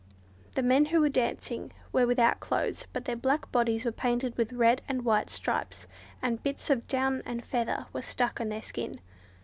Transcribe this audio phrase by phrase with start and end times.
[0.55, 4.51] The men who were dancing were without clothes, but their black bodies were painted with
[4.51, 5.85] red and white stripes,
[6.23, 8.99] and bits of down and feathers were stuck on their skin.